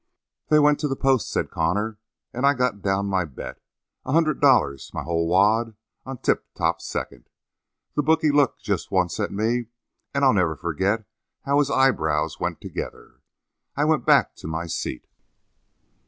[0.47, 1.99] "They went to the post," said Connor,
[2.33, 3.61] "and I got down my bet
[4.03, 5.75] a hundred dollars, my whole wad
[6.07, 7.29] on Tip Top Second.
[7.93, 9.67] The bookie looked just once at me,
[10.11, 11.05] and I'll never forget
[11.43, 13.21] how his eyebrows went together.
[13.77, 15.05] I went back to my seat."